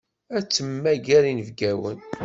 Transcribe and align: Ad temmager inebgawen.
Ad 0.37 0.45
temmager 0.47 1.23
inebgawen. 1.31 1.99